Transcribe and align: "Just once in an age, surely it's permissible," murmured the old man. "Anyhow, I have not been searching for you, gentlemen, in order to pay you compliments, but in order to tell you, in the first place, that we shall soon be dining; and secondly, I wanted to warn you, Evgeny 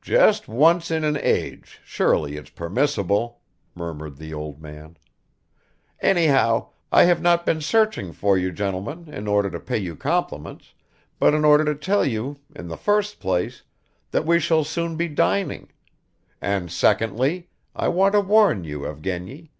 "Just 0.00 0.48
once 0.48 0.90
in 0.90 1.04
an 1.04 1.16
age, 1.18 1.80
surely 1.84 2.36
it's 2.36 2.50
permissible," 2.50 3.38
murmured 3.76 4.16
the 4.16 4.34
old 4.34 4.60
man. 4.60 4.96
"Anyhow, 6.00 6.70
I 6.90 7.04
have 7.04 7.22
not 7.22 7.46
been 7.46 7.60
searching 7.60 8.12
for 8.12 8.36
you, 8.36 8.50
gentlemen, 8.50 9.06
in 9.06 9.28
order 9.28 9.48
to 9.50 9.60
pay 9.60 9.78
you 9.78 9.94
compliments, 9.94 10.74
but 11.20 11.32
in 11.32 11.44
order 11.44 11.64
to 11.66 11.76
tell 11.76 12.04
you, 12.04 12.40
in 12.56 12.66
the 12.66 12.76
first 12.76 13.20
place, 13.20 13.62
that 14.10 14.26
we 14.26 14.40
shall 14.40 14.64
soon 14.64 14.96
be 14.96 15.06
dining; 15.06 15.68
and 16.40 16.68
secondly, 16.72 17.48
I 17.72 17.86
wanted 17.86 18.12
to 18.16 18.20
warn 18.22 18.64
you, 18.64 18.84
Evgeny 18.84 19.52